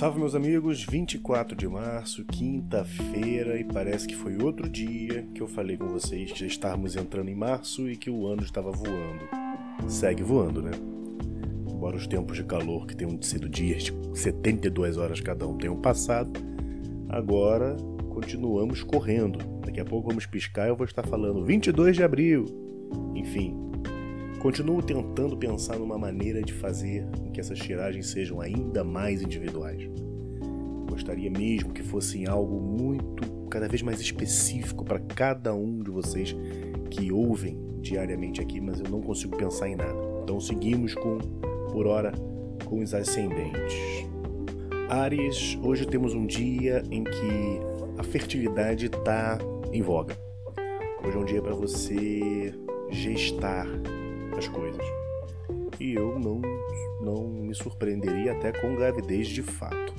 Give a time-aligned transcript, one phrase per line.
[0.00, 5.46] Salve meus amigos, 24 de março, quinta-feira, e parece que foi outro dia que eu
[5.46, 9.28] falei com vocês que já estávamos entrando em março e que o ano estava voando.
[9.86, 10.70] Segue voando, né?
[11.70, 15.76] Embora os tempos de calor que tenham sido dias de 72 horas cada um tenham
[15.76, 16.32] passado,
[17.06, 17.76] agora
[18.08, 19.38] continuamos correndo.
[19.60, 22.46] Daqui a pouco vamos piscar e eu vou estar falando 22 de abril.
[23.14, 23.69] Enfim,
[24.40, 29.86] Continuo tentando pensar numa maneira de fazer com que essas tiragens sejam ainda mais individuais.
[30.88, 36.34] Gostaria mesmo que fossem algo muito, cada vez mais específico para cada um de vocês
[36.90, 39.98] que ouvem diariamente aqui, mas eu não consigo pensar em nada.
[40.22, 41.18] Então seguimos com,
[41.70, 42.10] por hora,
[42.64, 44.08] com os ascendentes.
[44.88, 47.60] Ares, hoje temos um dia em que
[47.98, 49.36] a fertilidade está
[49.70, 50.16] em voga.
[51.06, 52.54] Hoje é um dia para você
[52.90, 53.66] gestar
[54.40, 54.80] as coisas.
[55.78, 56.40] E eu não,
[57.02, 59.94] não me surpreenderia até com gravidez de fato.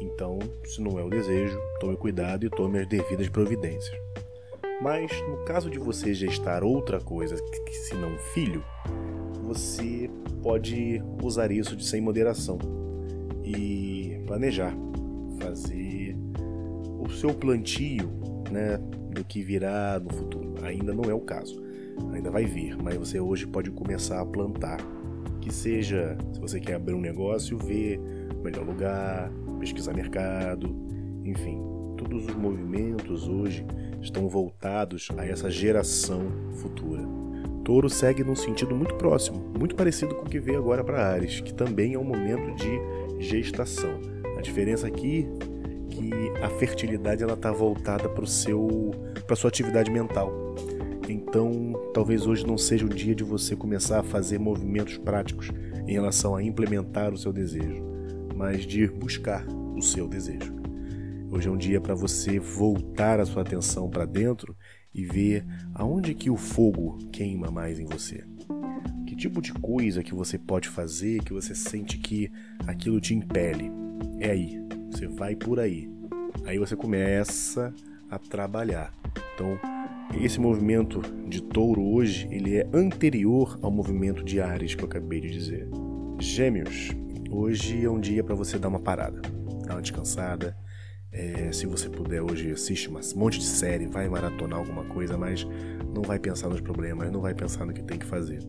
[0.00, 3.96] Então, se não é o desejo, tome cuidado e tome as devidas providências.
[4.82, 8.64] Mas no caso de você gestar outra coisa que se não filho,
[9.42, 10.10] você
[10.42, 12.58] pode usar isso de sem moderação
[13.44, 14.74] e planejar,
[15.40, 16.16] fazer
[16.98, 18.10] o seu plantio,
[18.50, 18.76] né,
[19.10, 20.54] do que virá no futuro.
[20.62, 21.65] Ainda não é o caso
[22.12, 24.78] ainda vai vir, mas você hoje pode começar a plantar.
[25.40, 28.00] Que seja, se você quer abrir um negócio, ver
[28.36, 29.30] o melhor lugar,
[29.60, 30.74] pesquisar mercado,
[31.24, 31.60] enfim,
[31.96, 33.64] todos os movimentos hoje
[34.00, 37.02] estão voltados a essa geração futura.
[37.64, 41.40] Touro segue num sentido muito próximo, muito parecido com o que veio agora para Ares,
[41.40, 44.00] que também é um momento de gestação.
[44.38, 45.56] A diferença aqui é
[45.88, 46.10] que
[46.42, 48.26] a fertilidade ela está voltada para
[49.36, 50.54] sua atividade mental.
[51.08, 55.50] Então, talvez hoje não seja o dia de você começar a fazer movimentos práticos
[55.86, 57.84] em relação a implementar o seu desejo,
[58.34, 60.54] mas de ir buscar o seu desejo.
[61.30, 64.56] Hoje é um dia para você voltar a sua atenção para dentro
[64.92, 65.44] e ver
[65.74, 68.24] aonde que o fogo queima mais em você.
[69.06, 72.30] Que tipo de coisa que você pode fazer que você sente que
[72.66, 73.70] aquilo te impele?
[74.18, 74.58] É aí,
[74.90, 75.88] você vai por aí.
[76.44, 77.72] Aí você começa
[78.10, 78.92] a trabalhar.
[79.34, 79.58] Então,
[80.14, 85.20] esse movimento de touro hoje, ele é anterior ao movimento de Ares que eu acabei
[85.20, 85.68] de dizer.
[86.18, 86.90] Gêmeos,
[87.30, 89.20] hoje é um dia para você dar uma parada,
[89.66, 90.56] dar uma descansada.
[91.12, 95.46] É, se você puder hoje assiste um monte de série, vai maratonar alguma coisa, mas
[95.94, 98.40] não vai pensar nos problemas, não vai pensar no que tem que fazer.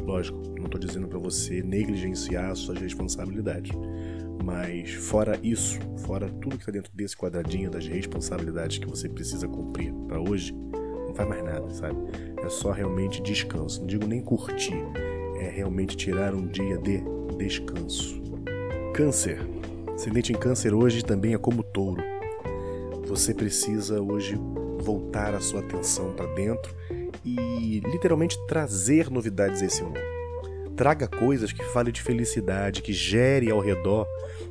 [0.00, 3.72] Lógico, não estou dizendo para você negligenciar suas responsabilidades,
[4.44, 9.48] mas fora isso, fora tudo que está dentro desse quadradinho das responsabilidades que você precisa
[9.48, 10.54] cumprir para hoje,
[11.16, 11.96] faz mais nada, sabe?
[12.44, 13.80] É só realmente descanso.
[13.80, 14.84] Não digo nem curtir,
[15.38, 17.02] é realmente tirar um dia de
[17.36, 18.22] descanso.
[18.94, 19.40] Câncer.
[19.94, 22.02] Ascendente em câncer hoje também é como touro.
[23.06, 24.38] Você precisa hoje
[24.78, 26.74] voltar a sua atenção para dentro
[27.24, 30.15] e literalmente trazer novidades a esse mundo.
[30.76, 34.06] Traga coisas que falem de felicidade, que gere ao redor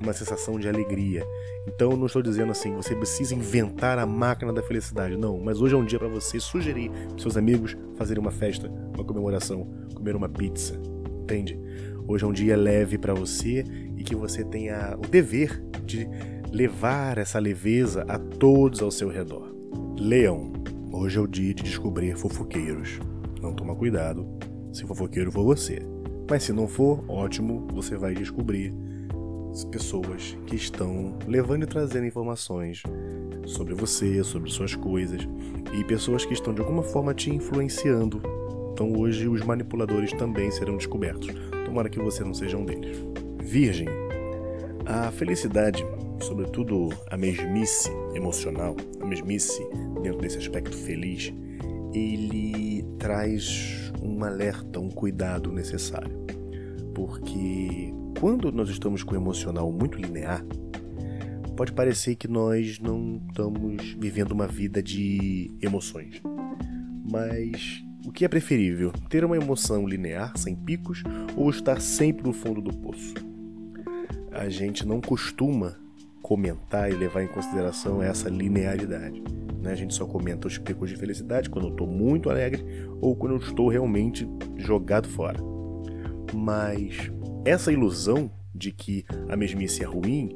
[0.00, 1.22] uma sensação de alegria.
[1.66, 5.38] Então eu não estou dizendo assim, você precisa inventar a máquina da felicidade, não.
[5.38, 9.04] Mas hoje é um dia para você sugerir para seus amigos fazerem uma festa, uma
[9.04, 10.80] comemoração, comer uma pizza,
[11.22, 11.60] entende?
[12.08, 13.64] Hoje é um dia leve para você
[13.96, 16.08] e que você tenha o dever de
[16.50, 19.54] levar essa leveza a todos ao seu redor.
[19.98, 20.52] Leão,
[20.92, 23.00] hoje é o dia de descobrir fofoqueiros.
[23.42, 24.26] Não toma cuidado
[24.72, 25.95] se fofoqueiro for você.
[26.28, 28.74] Mas se não for, ótimo, você vai descobrir
[29.70, 32.82] pessoas que estão levando e trazendo informações
[33.46, 35.26] sobre você, sobre suas coisas
[35.72, 38.20] e pessoas que estão de alguma forma te influenciando.
[38.72, 41.28] Então hoje os manipuladores também serão descobertos.
[41.64, 42.98] Tomara que você não seja um deles.
[43.42, 43.88] Virgem.
[44.84, 45.84] A felicidade,
[46.20, 49.66] sobretudo a mesmice emocional, a mesmice
[50.02, 51.32] dentro desse aspecto feliz,
[51.96, 56.26] ele traz um alerta, um cuidado necessário.
[56.94, 60.44] Porque quando nós estamos com o emocional muito linear,
[61.56, 66.20] pode parecer que nós não estamos vivendo uma vida de emoções.
[67.10, 68.92] Mas o que é preferível?
[69.08, 71.02] Ter uma emoção linear, sem picos,
[71.34, 73.14] ou estar sempre no fundo do poço?
[74.32, 75.76] A gente não costuma
[76.20, 79.22] comentar e levar em consideração essa linearidade.
[79.66, 79.72] Né?
[79.72, 82.64] A gente só comenta os picos de felicidade quando eu estou muito alegre
[83.00, 84.26] ou quando eu estou realmente
[84.56, 85.40] jogado fora.
[86.32, 87.10] Mas
[87.44, 90.30] essa ilusão de que a mesmice é ruim,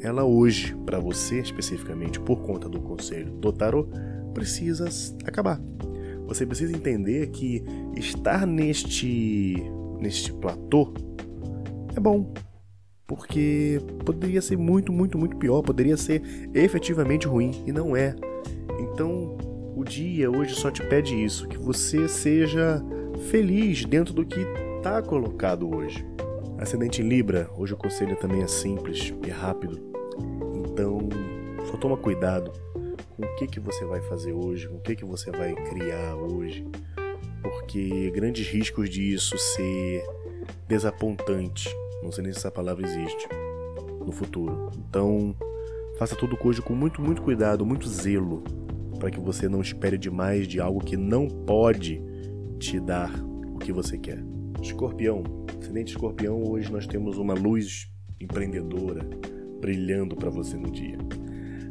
[0.00, 3.90] ela hoje, para você especificamente, por conta do conselho do tarot,
[4.32, 4.86] precisa
[5.24, 5.60] acabar.
[6.26, 7.64] Você precisa entender que
[7.96, 9.56] estar neste
[10.00, 10.92] neste platô
[11.96, 12.32] é bom.
[13.06, 16.22] Porque poderia ser muito, muito, muito pior, poderia ser
[16.52, 18.16] efetivamente ruim e não é.
[18.80, 19.36] Então,
[19.76, 22.82] o dia hoje só te pede isso, que você seja
[23.30, 24.40] feliz dentro do que
[24.76, 26.04] está colocado hoje.
[26.58, 29.78] Ascendente em Libra, hoje o conselho também é simples e rápido.
[30.66, 30.98] Então,
[31.70, 32.52] só toma cuidado
[33.14, 36.16] com o que, que você vai fazer hoje, com o que, que você vai criar
[36.16, 36.66] hoje,
[37.42, 40.02] porque grandes riscos disso ser
[40.66, 41.68] desapontante
[42.06, 43.28] não sei nem se essa palavra existe
[44.04, 44.70] no futuro.
[44.88, 45.34] Então,
[45.98, 48.44] faça tudo hoje com muito, muito cuidado, muito zelo,
[48.98, 52.00] para que você não espere demais de algo que não pode
[52.60, 53.12] te dar
[53.52, 54.22] o que você quer.
[54.62, 55.24] Escorpião,
[55.60, 59.04] excelente escorpião, hoje nós temos uma luz empreendedora
[59.60, 60.98] brilhando para você no dia.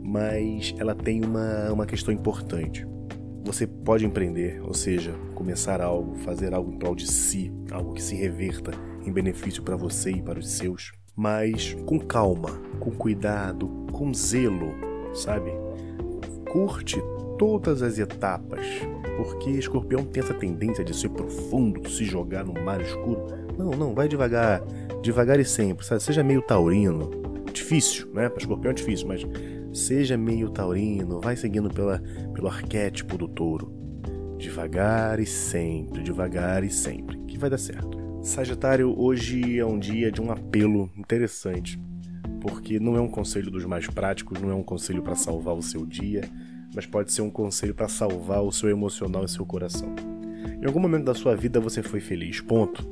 [0.00, 2.86] Mas ela tem uma, uma questão importante.
[3.44, 8.02] Você pode empreender, ou seja, começar algo, fazer algo em prol de si, algo que
[8.02, 8.70] se reverta
[9.04, 14.74] em benefício para você e para os seus, mas com calma, com cuidado, com zelo,
[15.14, 15.50] sabe?
[16.50, 17.00] Curte
[17.38, 18.66] todas as etapas,
[19.16, 23.26] porque escorpião tem essa tendência de ser profundo, se jogar no mar escuro.
[23.56, 24.62] Não, não, vai devagar,
[25.02, 26.02] devagar e sempre, sabe?
[26.02, 27.10] Seja meio taurino.
[27.52, 28.28] Difícil, né?
[28.28, 29.22] Para escorpião é difícil, mas
[29.72, 32.02] seja meio taurino, vai seguindo pela,
[32.34, 33.72] pelo arquétipo do touro.
[34.38, 37.99] Devagar e sempre, devagar e sempre, que vai dar certo.
[38.22, 41.80] Sagitário, hoje é um dia de um apelo interessante,
[42.42, 45.62] porque não é um conselho dos mais práticos, não é um conselho para salvar o
[45.62, 46.22] seu dia,
[46.74, 49.94] mas pode ser um conselho para salvar o seu emocional e seu coração.
[50.60, 52.86] Em algum momento da sua vida você foi feliz, ponto.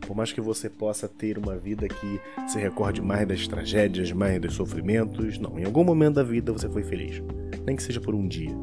[0.00, 4.40] Por mais que você possa ter uma vida que se recorde mais das tragédias, mais
[4.40, 7.22] dos sofrimentos, não, em algum momento da vida você foi feliz.
[7.64, 8.54] Nem que seja por um dia,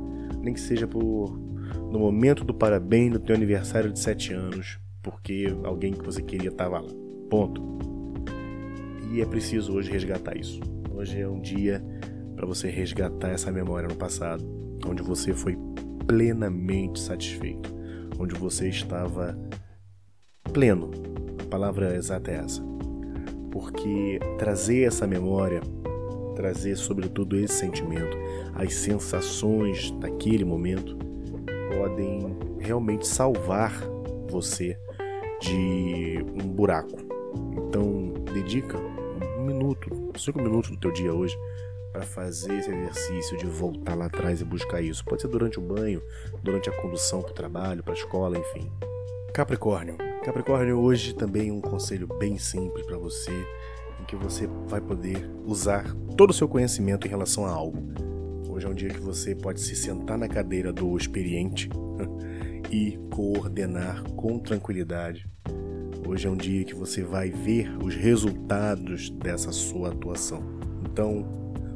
[0.42, 1.40] nem que seja por
[1.90, 4.78] no momento do parabéns do teu aniversário de 7 anos,
[5.08, 6.90] porque alguém que você queria estava lá.
[7.30, 7.64] Ponto.
[9.10, 10.60] E é preciso hoje resgatar isso.
[10.94, 11.82] Hoje é um dia
[12.36, 14.44] para você resgatar essa memória no passado,
[14.86, 15.58] onde você foi
[16.06, 17.74] plenamente satisfeito,
[18.20, 19.38] onde você estava
[20.52, 20.92] pleno.
[21.42, 22.62] A palavra exata é essa.
[23.50, 25.62] Porque trazer essa memória,
[26.36, 28.18] trazer sobretudo esse sentimento,
[28.54, 30.98] as sensações daquele momento,
[31.78, 33.72] podem realmente salvar
[34.30, 34.78] você
[35.40, 36.98] de um buraco.
[37.58, 41.38] Então, dedica um minuto, cinco minutos do teu dia hoje
[41.92, 45.04] para fazer esse exercício de voltar lá atrás e buscar isso.
[45.04, 46.02] Pode ser durante o banho,
[46.44, 48.72] durante a condução para o trabalho, para a escola, enfim.
[49.34, 49.98] Capricórnio.
[50.24, 53.32] Capricórnio hoje também um conselho bem simples para você,
[54.00, 55.86] em que você vai poder usar
[56.16, 57.82] todo o seu conhecimento em relação a algo.
[58.50, 61.70] Hoje é um dia que você pode se sentar na cadeira do experiente
[62.72, 65.30] e coordenar com tranquilidade.
[66.08, 70.42] Hoje é um dia que você vai ver os resultados dessa sua atuação.
[70.90, 71.26] Então,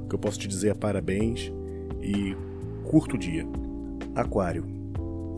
[0.03, 1.51] o que eu posso te dizer é parabéns
[2.01, 2.35] e
[2.89, 3.45] curto o dia.
[4.15, 4.65] Aquário.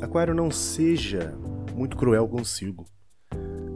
[0.01, 1.35] Aquário, não seja
[1.75, 2.85] muito cruel consigo.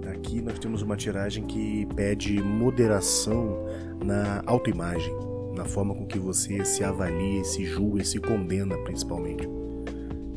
[0.09, 3.65] Aqui nós temos uma tiragem que pede moderação
[4.03, 5.13] na autoimagem,
[5.56, 9.47] na forma com que você se avalia, se julga e se condena, principalmente.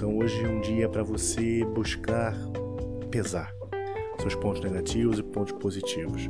[0.00, 2.34] Então hoje é um dia para você buscar
[3.10, 3.52] pesar
[4.18, 6.26] seus pontos negativos e pontos positivos.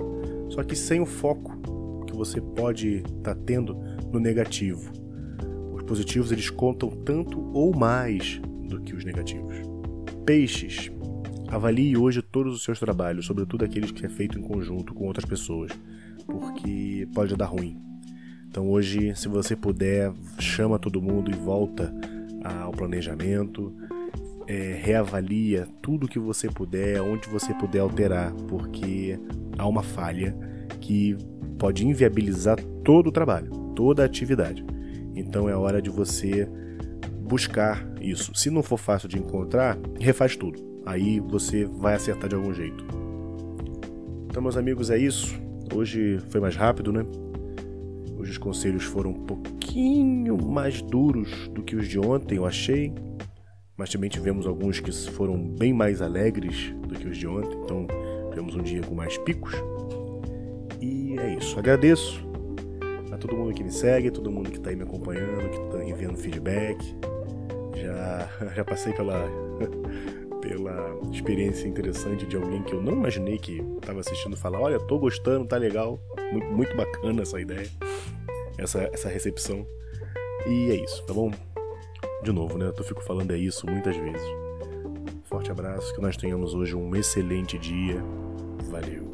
[0.48, 1.56] Só que sem o foco
[2.04, 3.76] que você pode estar tá tendo
[4.12, 4.90] no negativo.
[5.72, 9.54] Os positivos eles contam tanto ou mais do que os negativos.
[10.26, 10.90] Peixes.
[11.46, 15.24] Avalie hoje todos os seus trabalhos, sobretudo aqueles que é feito em conjunto com outras
[15.24, 15.70] pessoas,
[16.26, 17.80] porque pode dar ruim.
[18.48, 21.94] Então hoje, se você puder, chama todo mundo e volta
[22.44, 23.74] ao planejamento,
[24.46, 29.18] é, reavalia tudo que você puder, onde você puder alterar, porque
[29.56, 30.36] há uma falha
[30.80, 31.16] que
[31.58, 34.64] pode inviabilizar todo o trabalho, toda a atividade.
[35.14, 36.48] Então é hora de você
[37.20, 38.34] buscar isso.
[38.34, 40.60] Se não for fácil de encontrar, refaz tudo.
[40.84, 42.84] Aí você vai acertar de algum jeito.
[44.26, 45.38] Então, meus amigos, é isso.
[45.72, 47.04] Hoje foi mais rápido, né?
[48.18, 49.26] Hoje os conselhos foram um
[49.70, 52.92] pouquinho mais duros do que os de ontem, eu achei.
[53.76, 57.56] Mas também tivemos alguns que foram bem mais alegres do que os de ontem.
[57.62, 57.86] Então
[58.30, 59.54] tivemos um dia com mais picos.
[60.80, 61.56] E é isso.
[61.56, 62.28] Agradeço
[63.12, 65.84] a todo mundo que me segue, todo mundo que está aí me acompanhando, que está
[65.84, 66.76] enviando feedback.
[67.76, 69.24] Já, já passei pela,
[70.42, 74.98] pela experiência interessante de alguém que eu não imaginei que estava assistindo falar: Olha, tô
[74.98, 76.00] gostando, tá legal.
[76.32, 77.70] Muito, muito bacana essa ideia
[78.60, 79.66] essa, essa recepção.
[80.46, 81.30] E é isso, tá bom?
[82.22, 82.72] De novo, né?
[82.76, 84.26] Eu fico falando é isso muitas vezes.
[85.24, 88.02] Forte abraço, que nós tenhamos hoje um excelente dia.
[88.70, 89.09] Valeu!